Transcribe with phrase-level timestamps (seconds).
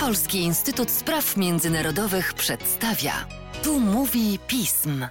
[0.00, 3.12] Polski Instytut Spraw Międzynarodowych przedstawia.
[3.64, 5.06] Tu mówi pism.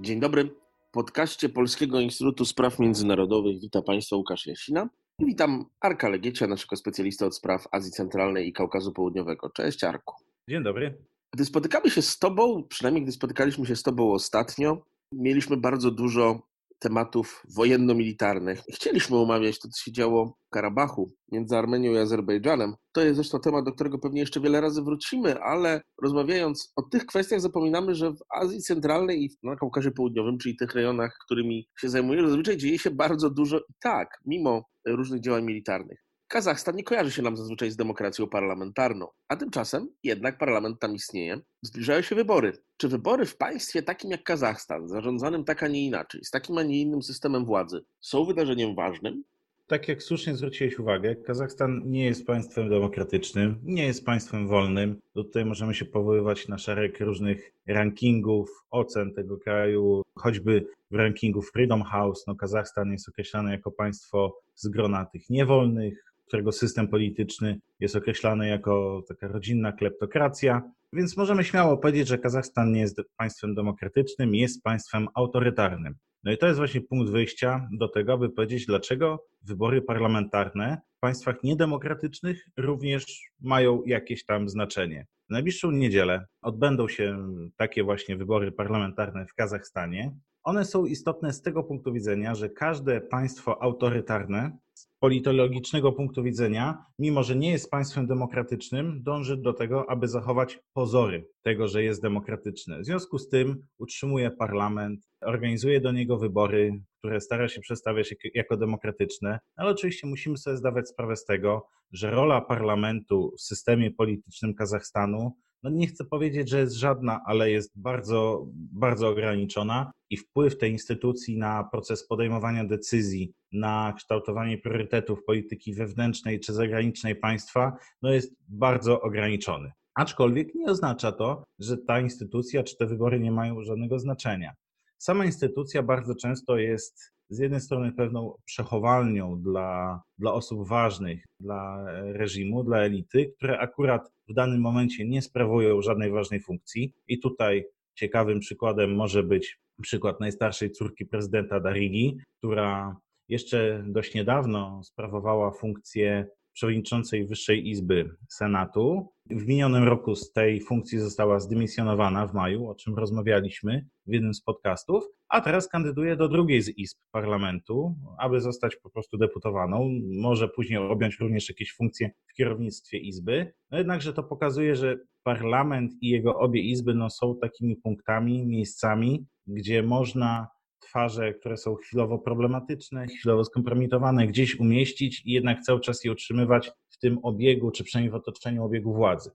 [0.00, 0.44] Dzień dobry.
[0.88, 6.76] W podcaście Polskiego Instytutu Spraw Międzynarodowych witam Państwa Łukasz Jasina i witam Arka Legiecia, naszego
[6.76, 9.50] specjalista od spraw Azji Centralnej i Kaukazu Południowego.
[9.50, 10.14] Cześć Arku.
[10.50, 11.04] Dzień dobry.
[11.34, 16.42] Gdy spotykamy się z Tobą, przynajmniej gdy spotykaliśmy się z Tobą ostatnio, mieliśmy bardzo dużo
[16.78, 18.62] tematów wojenno-militarnych.
[18.72, 22.74] Chcieliśmy omawiać to, co się działo w Karabachu między Armenią i Azerbejdżanem.
[22.92, 27.06] To jest zresztą temat, do którego pewnie jeszcze wiele razy wrócimy, ale rozmawiając o tych
[27.06, 31.88] kwestiach, zapominamy, że w Azji Centralnej i na Kaukazie Południowym, czyli tych rejonach, którymi się
[31.88, 36.05] zajmujemy, zazwyczaj dzieje się bardzo dużo i tak, mimo różnych działań militarnych.
[36.28, 41.40] Kazachstan nie kojarzy się nam zazwyczaj z demokracją parlamentarną, a tymczasem jednak parlament tam istnieje.
[41.62, 42.52] Zbliżają się wybory.
[42.76, 46.62] Czy wybory w państwie takim jak Kazachstan, zarządzanym tak, a nie inaczej, z takim, a
[46.62, 49.24] nie innym systemem władzy, są wydarzeniem ważnym?
[49.66, 55.00] Tak jak słusznie zwróciłeś uwagę, Kazachstan nie jest państwem demokratycznym, nie jest państwem wolnym.
[55.14, 61.82] Tutaj możemy się powoływać na szereg różnych rankingów, ocen tego kraju, choćby w rankingu Freedom
[61.82, 62.26] House.
[62.26, 68.48] No, Kazachstan jest określany jako państwo z grona tych niewolnych, którego system polityczny jest określany
[68.48, 70.62] jako taka rodzinna kleptokracja.
[70.92, 75.94] Więc możemy śmiało powiedzieć, że Kazachstan nie jest państwem demokratycznym, jest państwem autorytarnym.
[76.24, 81.00] No i to jest właśnie punkt wyjścia do tego, aby powiedzieć, dlaczego wybory parlamentarne w
[81.00, 83.04] państwach niedemokratycznych również
[83.40, 85.06] mają jakieś tam znaczenie.
[85.28, 90.16] W najbliższą niedzielę odbędą się takie właśnie wybory parlamentarne w Kazachstanie.
[90.44, 94.58] One są istotne z tego punktu widzenia, że każde państwo autorytarne
[95.06, 101.28] politologicznego punktu widzenia, mimo że nie jest państwem demokratycznym, dąży do tego, aby zachować pozory
[101.42, 102.80] tego, że jest demokratyczne.
[102.80, 108.56] W związku z tym utrzymuje parlament, organizuje do niego wybory, które stara się przedstawiać jako
[108.56, 114.54] demokratyczne, ale oczywiście musimy sobie zdawać sprawę z tego, że rola parlamentu w systemie politycznym
[114.54, 120.58] Kazachstanu no nie chcę powiedzieć, że jest żadna, ale jest bardzo, bardzo ograniczona i wpływ
[120.58, 128.12] tej instytucji na proces podejmowania decyzji, na kształtowanie priorytetów polityki wewnętrznej czy zagranicznej państwa, no
[128.12, 129.72] jest bardzo ograniczony.
[129.94, 134.54] Aczkolwiek nie oznacza to, że ta instytucja czy te wybory nie mają żadnego znaczenia.
[134.98, 141.84] Sama instytucja bardzo często jest z jednej strony pewną przechowalnią dla, dla osób ważnych, dla
[142.12, 146.92] reżimu, dla elity, które akurat w danym momencie nie sprawują żadnej ważnej funkcji.
[147.08, 152.96] I tutaj ciekawym przykładem może być przykład najstarszej córki prezydenta Darigi, która
[153.28, 159.12] jeszcze dość niedawno sprawowała funkcję przewodniczącej Wyższej Izby Senatu.
[159.30, 164.34] W minionym roku z tej funkcji została zdymisjonowana w maju, o czym rozmawialiśmy w jednym
[164.34, 169.88] z podcastów, a teraz kandyduje do drugiej z izb parlamentu, aby zostać po prostu deputowaną.
[170.20, 173.52] Może później objąć również jakieś funkcje w kierownictwie izby.
[173.70, 179.26] No jednakże to pokazuje, że parlament i jego obie izby no, są takimi punktami, miejscami,
[179.46, 180.48] gdzie można
[180.80, 186.70] twarze, które są chwilowo problematyczne, chwilowo skompromitowane, gdzieś umieścić i jednak cały czas je utrzymywać
[186.96, 189.30] w tym obiegu, czy przynajmniej w otoczeniu obiegu władzy.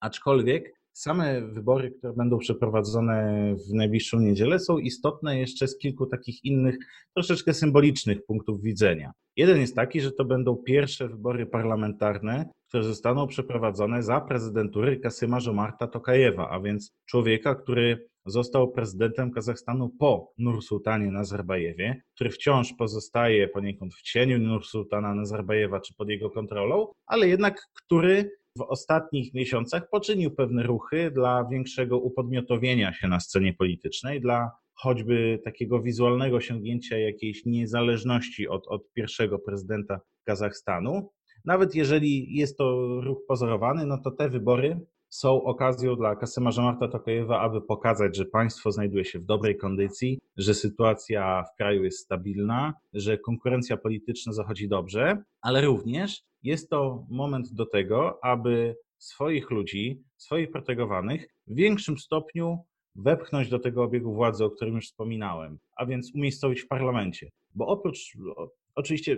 [0.00, 6.44] Aczkolwiek same wybory, które będą przeprowadzone w najbliższą niedzielę, są istotne jeszcze z kilku takich
[6.44, 6.76] innych,
[7.14, 9.12] troszeczkę symbolicznych punktów widzenia.
[9.36, 15.40] Jeden jest taki, że to będą pierwsze wybory parlamentarne, które zostaną przeprowadzone za prezydentury Kasyma
[15.40, 23.48] Żomarta Tokajewa, a więc człowieka, który został prezydentem Kazachstanu po Nursultanie Nazarbajewie, który wciąż pozostaje
[23.48, 29.88] poniekąd w cieniu Nursultana Nazarbajewa czy pod jego kontrolą, ale jednak który w ostatnich miesiącach
[29.90, 36.98] poczynił pewne ruchy dla większego upodmiotowienia się na scenie politycznej, dla choćby takiego wizualnego osiągnięcia
[36.98, 41.10] jakiejś niezależności od, od pierwszego prezydenta Kazachstanu.
[41.44, 44.80] Nawet jeżeli jest to ruch pozorowany, no to te wybory
[45.14, 50.20] są okazją dla Kasyma Żomarta Tokajewa, aby pokazać, że państwo znajduje się w dobrej kondycji,
[50.36, 57.06] że sytuacja w kraju jest stabilna, że konkurencja polityczna zachodzi dobrze, ale również jest to
[57.10, 62.58] moment do tego, aby swoich ludzi, swoich protegowanych w większym stopniu
[62.96, 67.30] wepchnąć do tego obiegu władzy, o którym już wspominałem, a więc umiejscowić w parlamencie.
[67.54, 68.16] Bo oprócz
[68.74, 69.16] oczywiście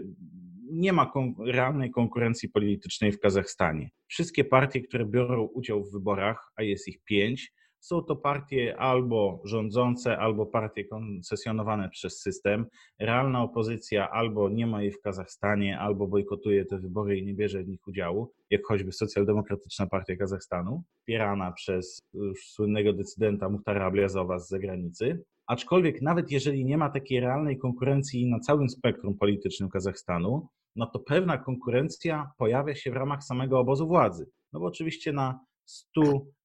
[0.70, 3.90] nie ma kon realnej konkurencji politycznej w Kazachstanie.
[4.06, 7.52] Wszystkie partie, które biorą udział w wyborach, a jest ich pięć,
[7.86, 12.66] są to partie albo rządzące, albo partie koncesjonowane przez system.
[12.98, 17.62] Realna opozycja albo nie ma jej w Kazachstanie, albo bojkotuje te wybory i nie bierze
[17.62, 24.38] w nich udziału, jak choćby Socjaldemokratyczna Partia Kazachstanu, wspierana przez już słynnego decydenta Muhtara Abliazowa
[24.38, 25.24] z zagranicy.
[25.46, 30.98] Aczkolwiek nawet jeżeli nie ma takiej realnej konkurencji na całym spektrum politycznym Kazachstanu, no to
[30.98, 34.26] pewna konkurencja pojawia się w ramach samego obozu władzy.
[34.52, 35.40] No bo oczywiście na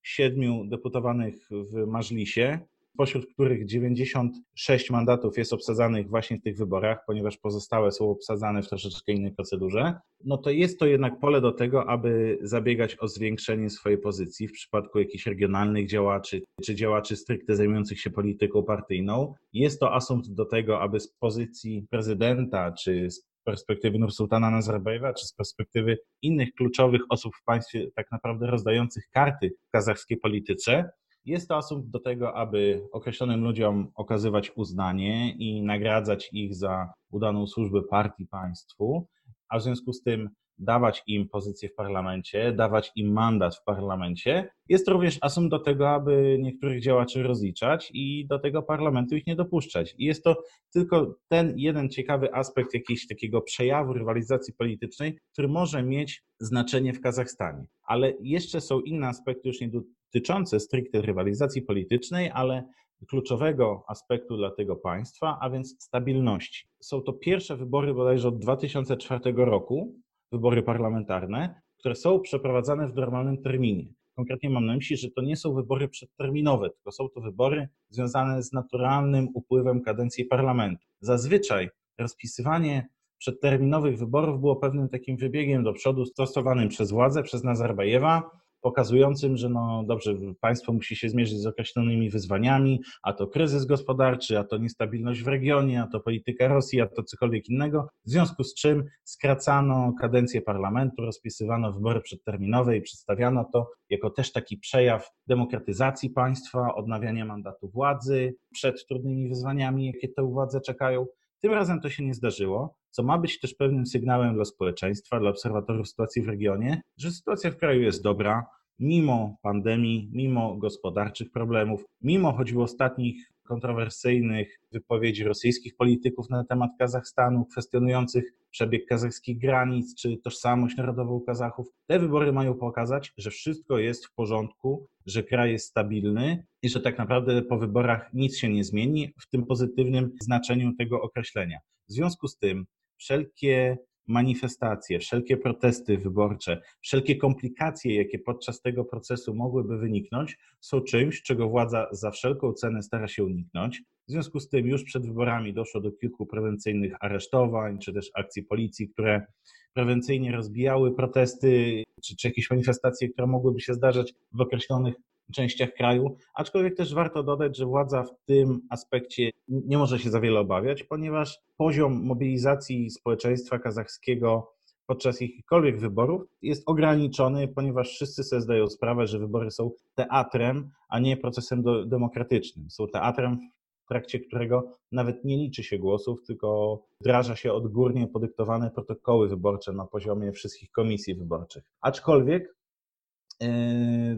[0.03, 2.59] 107 deputowanych w Mażlisie
[2.93, 8.69] spośród których 96 mandatów jest obsadzanych właśnie w tych wyborach, ponieważ pozostałe są obsadzane w
[8.69, 9.93] troszeczkę innej procedurze,
[10.25, 14.51] no to jest to jednak pole do tego, aby zabiegać o zwiększenie swojej pozycji w
[14.51, 19.33] przypadku jakichś regionalnych działaczy czy działaczy stricte zajmujących się polityką partyjną.
[19.53, 25.25] Jest to asumpt do tego, aby z pozycji prezydenta czy z perspektywy Nursultana Nazarbayewa, czy
[25.25, 30.89] z perspektywy innych kluczowych osób w państwie, tak naprawdę rozdających karty w kazachskiej polityce,
[31.25, 37.47] jest to asumpt do tego, aby określonym ludziom okazywać uznanie i nagradzać ich za udaną
[37.47, 39.07] służbę partii państwu,
[39.49, 40.29] a w związku z tym
[40.61, 44.49] dawać im pozycję w parlamencie, dawać im mandat w parlamencie.
[44.69, 49.35] Jest również asumpt do tego, aby niektórych działaczy rozliczać i do tego parlamentu ich nie
[49.35, 49.95] dopuszczać.
[49.97, 50.43] I jest to
[50.73, 57.01] tylko ten jeden ciekawy aspekt jakiegoś takiego przejawu rywalizacji politycznej, który może mieć znaczenie w
[57.01, 57.65] Kazachstanie.
[57.83, 62.63] Ale jeszcze są inne aspekty, już nie dotyczące stricte rywalizacji politycznej, ale
[63.09, 66.67] kluczowego aspektu dla tego państwa, a więc stabilności.
[66.81, 69.95] Są to pierwsze wybory bodajże od 2004 roku,
[70.31, 73.85] wybory parlamentarne, które są przeprowadzane w normalnym terminie.
[74.15, 78.43] Konkretnie mam na myśli, że to nie są wybory przedterminowe, tylko są to wybory związane
[78.43, 80.87] z naturalnym upływem kadencji parlamentu.
[80.99, 82.87] Zazwyczaj rozpisywanie
[83.17, 89.49] przedterminowych wyborów było pewnym takim wybiegiem do przodu stosowanym przez władzę, przez Nazarbajewa, pokazującym, że
[89.49, 94.57] no dobrze, państwo musi się zmierzyć z określonymi wyzwaniami, a to kryzys gospodarczy, a to
[94.57, 98.83] niestabilność w regionie, a to polityka Rosji, a to cokolwiek innego, w związku z czym
[99.03, 106.75] skracano kadencję parlamentu, rozpisywano wybory przedterminowe i przedstawiano to jako też taki przejaw demokratyzacji państwa,
[106.75, 111.05] odnawiania mandatu władzy przed trudnymi wyzwaniami, jakie te władze czekają.
[111.41, 115.29] Tym razem to się nie zdarzyło, co ma być też pewnym sygnałem dla społeczeństwa, dla
[115.29, 118.45] obserwatorów sytuacji w regionie, że sytuacja w kraju jest dobra,
[118.81, 127.45] mimo pandemii, mimo gospodarczych problemów, mimo choćby ostatnich kontrowersyjnych wypowiedzi rosyjskich polityków na temat Kazachstanu,
[127.45, 131.67] kwestionujących przebieg kazachskich granic czy tożsamość narodową Kazachów.
[131.87, 136.81] Te wybory mają pokazać, że wszystko jest w porządku, że kraj jest stabilny i że
[136.81, 141.59] tak naprawdę po wyborach nic się nie zmieni w tym pozytywnym znaczeniu tego określenia.
[141.89, 142.65] W związku z tym
[142.97, 143.77] wszelkie
[144.11, 151.49] manifestacje, wszelkie protesty wyborcze, wszelkie komplikacje, jakie podczas tego procesu mogłyby wyniknąć, są czymś, czego
[151.49, 153.83] władza za wszelką cenę stara się uniknąć.
[154.07, 158.43] W związku z tym już przed wyborami doszło do kilku prewencyjnych aresztowań, czy też akcji
[158.43, 159.25] policji, które
[159.73, 164.95] prewencyjnie rozbijały protesty, czy, czy jakieś manifestacje, które mogłyby się zdarzać w określonych
[165.31, 170.19] częściach kraju, aczkolwiek też warto dodać, że władza w tym aspekcie nie może się za
[170.19, 174.53] wiele obawiać, ponieważ poziom mobilizacji społeczeństwa kazachskiego
[174.85, 180.99] podczas jakichkolwiek wyborów jest ograniczony, ponieważ wszyscy sobie zdają sprawę, że wybory są teatrem, a
[180.99, 182.69] nie procesem do, demokratycznym.
[182.69, 183.39] Są teatrem,
[183.85, 189.73] w trakcie którego nawet nie liczy się głosów, tylko wdraża się odgórnie podyktowane protokoły wyborcze
[189.73, 191.63] na poziomie wszystkich komisji wyborczych.
[191.81, 192.55] Aczkolwiek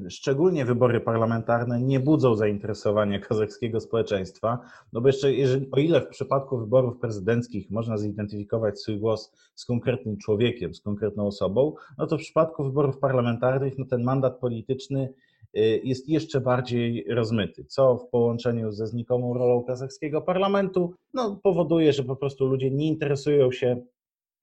[0.10, 4.60] szczególnie wybory parlamentarne nie budzą zainteresowania kazachskiego społeczeństwa,
[4.94, 9.66] no bo jeszcze jeżeli, o ile w przypadku wyborów prezydenckich można zidentyfikować swój głos z
[9.66, 15.14] konkretnym człowiekiem, z konkretną osobą, no to w przypadku wyborów parlamentarnych no ten mandat polityczny
[15.54, 21.94] yy, jest jeszcze bardziej rozmyty, co w połączeniu ze znikomą rolą kazachskiego parlamentu no, powoduje,
[21.94, 23.82] że po prostu ludzie nie interesują się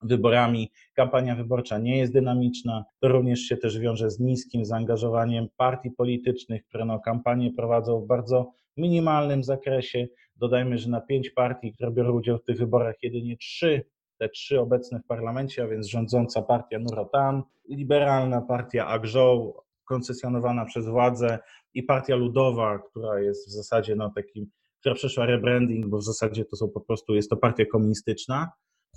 [0.03, 0.71] wyborami.
[0.95, 2.85] Kampania wyborcza nie jest dynamiczna.
[3.01, 8.07] To również się też wiąże z niskim zaangażowaniem partii politycznych, które no, kampanie prowadzą w
[8.07, 10.09] bardzo minimalnym zakresie.
[10.37, 13.85] Dodajmy, że na pięć partii, które biorą udział w tych wyborach, jedynie trzy,
[14.19, 19.55] te trzy obecne w parlamencie, a więc rządząca partia Nurotan, liberalna partia Agżoł,
[19.85, 21.39] koncesjonowana przez władzę
[21.75, 24.47] i partia ludowa, która jest w zasadzie no, takim,
[24.81, 28.51] która przeszła rebranding, bo w zasadzie to są po prostu, jest to partia komunistyczna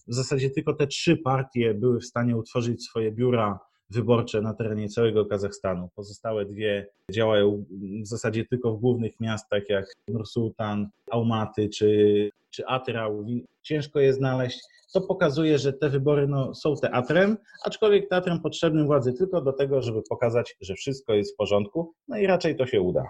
[0.07, 3.59] w zasadzie tylko te trzy partie były w stanie utworzyć swoje biura
[3.89, 5.89] wyborcze na terenie całego Kazachstanu.
[5.95, 7.65] Pozostałe dwie działają
[8.03, 13.25] w zasadzie tylko w głównych miastach jak Nursultan, Almaty czy, czy Atrał.
[13.61, 14.59] Ciężko je znaleźć.
[14.93, 19.81] To pokazuje, że te wybory no, są teatrem, aczkolwiek teatrem potrzebnym władzy tylko do tego,
[19.81, 23.03] żeby pokazać, że wszystko jest w porządku, no i raczej to się uda.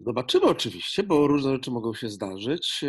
[0.00, 2.84] Zobaczymy oczywiście, bo różne rzeczy mogą się zdarzyć.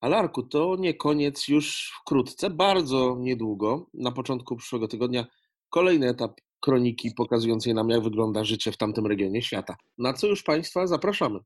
[0.00, 5.26] Alarku, to nie koniec, już wkrótce, bardzo niedługo, na początku przyszłego tygodnia,
[5.70, 9.76] kolejny etap kroniki pokazującej nam, jak wygląda życie w tamtym regionie świata.
[9.98, 11.38] Na co już Państwa zapraszamy.